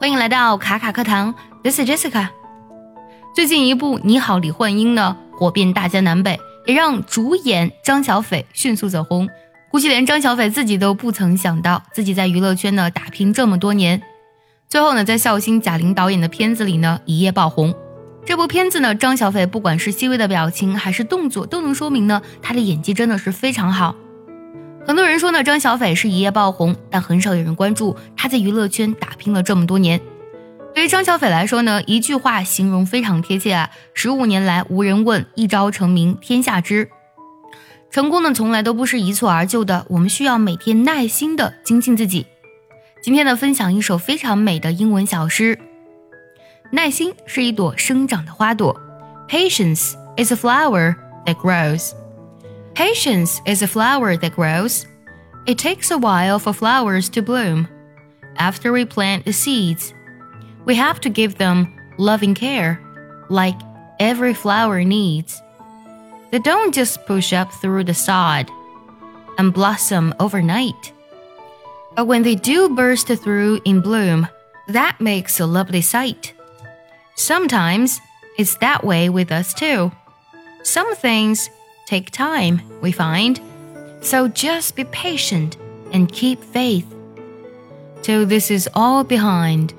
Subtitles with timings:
[0.00, 2.28] 欢迎来到卡卡课堂，This is Jessica。
[3.34, 9.28] 最近一部《你好，李焕英》呢，火遍大江南北，也让主演张小斐迅速走红。
[9.72, 14.00] 估计连张小斐自己都不曾想到，自己在娱乐圈呢打拼这么多年，
[14.68, 17.74] 最后呢，在孝星贾玲导演的片子里呢一夜爆红。
[18.24, 23.96] 这部片子呢，张小斐不管是细微的表情还是动作，都能说明呢她的演技真的是非常好。
[24.88, 30.00] 很多人说呢，张小斐是一夜爆红，但很少有人关注她在娱乐圈打拼了这么多年。
[30.74, 36.88] 对于张小斐来说呢，一句话形容非常贴切啊：十五年来无人问，一朝成名天下知。
[37.90, 42.24] 成功呢，从来都不是一蹴而就的，我们需要每天耐心的精进自己。
[43.02, 45.58] 今天呢，分享一首非常美的英文小诗：
[46.70, 48.74] 耐心是一朵生长的花朵
[49.28, 50.94] ，Patience is a flower
[51.26, 51.90] that grows。
[52.78, 54.86] Patience is a flower that grows.
[55.48, 57.66] It takes a while for flowers to bloom.
[58.36, 59.92] After we plant the seeds,
[60.64, 62.80] we have to give them loving care,
[63.30, 63.58] like
[63.98, 65.42] every flower needs.
[66.30, 68.48] They don't just push up through the sod
[69.38, 70.92] and blossom overnight.
[71.96, 74.28] But when they do burst through in bloom,
[74.68, 76.32] that makes a lovely sight.
[77.16, 77.98] Sometimes
[78.38, 79.90] it's that way with us too.
[80.62, 81.50] Some things
[81.88, 83.40] take time, we find.
[84.02, 85.56] So just be patient
[85.92, 86.86] and keep faith
[88.02, 89.72] till this is all behind.